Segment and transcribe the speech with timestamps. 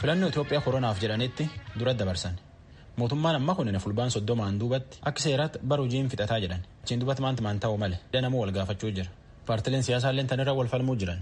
[0.00, 1.44] filannoo Itoophiyaa koronaaf jedhanitti
[1.78, 2.34] dura dabarsan.
[2.96, 7.42] Mootummaan amma kun fulbaan soddomaan duubatti akka seeraatti bara hojiin fixataa jedhan achiin duubatti maanta
[7.42, 9.10] maan ta'u malee danamuu wal gaafachuu jira.
[9.46, 11.20] Paartileen siyaasaallee tanirra wal falmuu jiran.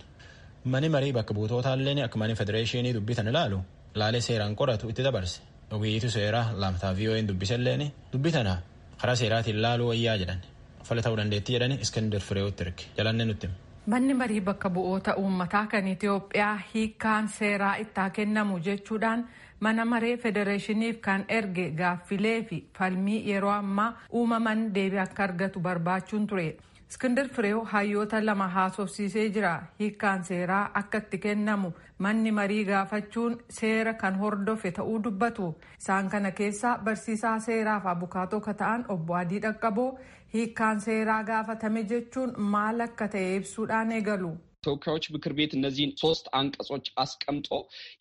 [0.65, 3.61] Mani marii bakka buutotaallee akka mani federeeshinii dubbitan ilaalu
[3.95, 5.41] laalee seeraan qoratu itti dabarse.
[5.71, 8.57] Ogeeyyiitu seeraa laamtaa VOA'n dubbiselleen dubbitana
[9.01, 10.41] karaa seeraatiin laaluu wayyaa jedhan
[10.89, 13.49] fala ta'uu dandeettii jedhani iskandir fireewotti erge jalanne nutti.
[13.87, 19.27] Manni marii bakka bu'oota uummataa kan Itoophiyaa hiikkaan seeraa itti kennamu jechuudhaan
[19.61, 26.27] mana maree federeeshiniif kan erge gaaffilee fi falmii yeroo ammaa uumaman deebii akka argatu barbaachuun
[26.27, 26.57] ture.
[26.91, 29.63] Iskindir Fireew hayyoota lama haasofsiisee jira.
[29.81, 35.49] Hiikkaan seeraa akka itti kennamu manni marii gaafachuun seera kan hordofe ta'uu dubbatu.
[35.81, 39.99] Isaan kana keessaa barsiisaa seeraaf abukaatoo ka ta'an obbo Adii Dhaqqaboo
[40.35, 44.37] hiikkaan seeraa gaafatame jechuun maal akka ta'e ibsuudhaan eegalu.
[44.66, 47.50] ተወካዮች ምክር ቤት እነዚህን ሶስት አንቀጾች አስቀምጦ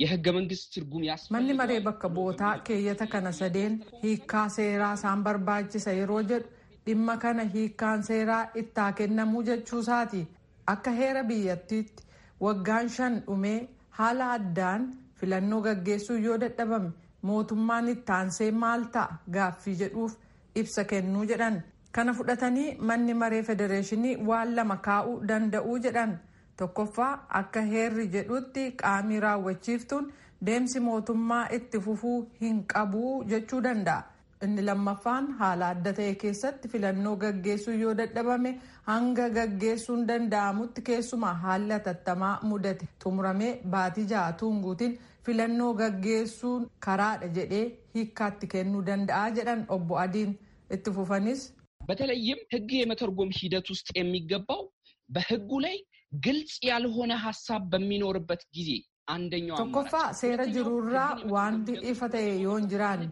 [0.02, 1.04] የህገ መንግስት ትርጉም
[1.34, 6.48] manni maree bakka bu'ootaa keeyyata kana sadeen hiikkaa seeraa isaan barbaachisa yeroo jedhu
[6.88, 10.22] dhimma kana hiikkaan seeraa itti kennamuu jechuusaati
[10.74, 12.02] akka heera biyyattiitti
[12.46, 13.58] waggaan shan dhumee
[13.98, 14.82] haala addaan
[15.20, 16.90] filannoo gaggeessuu yoo dadhabame
[17.30, 20.12] mootummaan itti aansee maal ta'a gaaffii jedhuuf
[20.62, 21.56] ibsa kennuu jedhan
[21.96, 26.12] kana fudhatanii manni maree federeeshinii waan lama kaa'uu danda'uu jedhan
[26.62, 30.10] tokkoffaa akka heerri jedhutti qaamii raawwachiiftuun
[30.46, 34.02] deemsi mootummaa itti fufuu hin qabuu jechuu danda'a.
[34.44, 38.52] inni lammaffaan haala adda ta'e keessatti filannoo gaggeessuu yoo dadhabame
[38.86, 44.94] hanga gaggeessuun danda'amutti keessumaa haalli hatattamaa mudate xumuramee baatii ja'a tuunguutiin
[45.26, 47.64] filannoo gaggeessuun karaadha jedhee
[47.98, 50.32] hiikkaatti kennuu danda'a jedhan obbo Adiin
[50.76, 51.40] itti fufanis.
[51.88, 54.58] በተለይም ህግ የመተርጎም ሂደት ውስጥ የሚገባው
[55.14, 55.76] በህጉ ላይ
[56.26, 58.70] ግልጽ ያልሆነ ሀሳብ በሚኖርበት ጊዜ
[59.14, 63.06] አንደኛው tokkoffaa seera jirurraa wanti ifa ta'e yoo hin jiraanne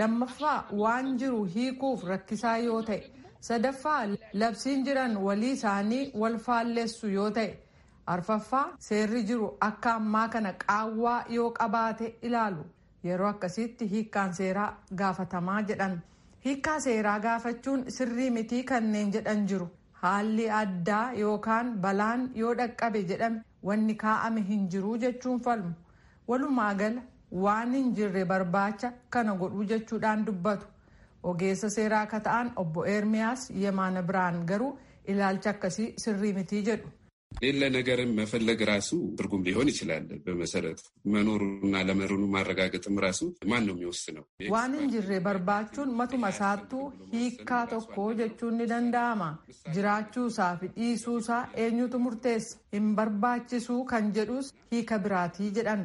[0.00, 3.00] lammaffaa waan jiru hiikuuf rakkisaa yoo ta'e
[3.48, 3.98] sadaffaa
[4.42, 7.50] labsiin jiran walii isaanii wal faalleessu yoo ta'e
[8.14, 12.64] arfaffaa seerri jiru akka ammaa kana qaawwaa yoo qabaate ilaalu
[13.08, 14.70] yeroo akkasitti hiikkaan seeraa
[15.02, 15.94] gaafatamaa jedhan
[16.46, 19.68] hiikkaa seeraa gaafachuun sirrii mitii kanneen jedhan jiru
[20.01, 25.73] haalli addaa yookaan balaan yoo dhaqqabe jedhame wanni kaa'ame hin jiru jechuun falmu
[26.31, 27.01] walumaa gala
[27.45, 30.67] waan hin jirre barbaacha kana godhuu jechuudhaan dubbatu
[31.31, 34.71] ogeessa seeraa akka ta'an obbo ermiyaas yemaana biraan garuu
[35.13, 36.87] ilaalcha akkasii sirrii mitii jedhu.
[37.42, 40.80] ሌለ ነገርን መፈለግ ራሱ ትርጉም ሊሆን ይችላል። በመሰረቱ
[41.14, 44.24] መኖሩና ለመኖሩን ማረጋገጥም ራሱ ማን ነው የሚወስነው?
[44.54, 46.82] waan hin jirre barbaachuun matuma isaattuu
[47.14, 49.28] hiikkaa tokko jechuun ni danda'ama.
[49.76, 55.82] jiraachuusaa fi dhiisuusaa eenyutu murteessa hin barbaachisuu kan jedhus hiika biraatii jedhan.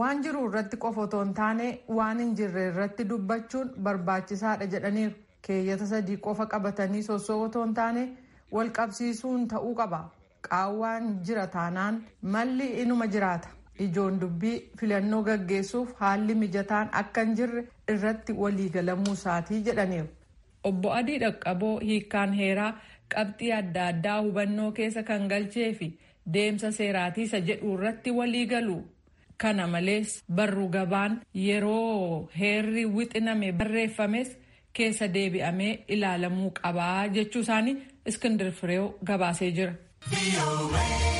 [0.00, 1.68] waan jiru irratti qofa otoo hin taane
[2.00, 5.14] waan hin jirre irratti dubbachuun barbaachisaadha jedhaniiru.
[5.46, 8.02] keeyyata sadii qofa qabatanii sossoo otoo hin taane
[8.56, 10.00] wal qabsiisuun ta'uu qaba.
[10.49, 11.97] Qaawwaan jira taanaan
[12.35, 13.49] malli inuma jiraata
[13.85, 17.63] ijoon dubbii filannoo gaggeessuuf haalli mijataan akka hin jirre
[17.95, 20.07] irratti waliigalamuu isaatii jedhaniiru.
[20.69, 22.71] obbo adii dhaqqaboo hiikkaan heeraa
[23.13, 25.87] qabxii adda addaa hubannoo keessa kan galchee fi
[26.33, 28.77] deemsa seeraatiisa jedhu irratti waliigalu.
[29.41, 31.13] kana malees barru gabaan
[31.45, 34.29] yeroo heerri wixiname barreeffames
[34.79, 37.77] keessa deebi'amee ilaalamuu qabaa jechuu isaanii
[38.11, 39.73] iskindir fireew gabaasee jira.
[40.09, 41.10] be.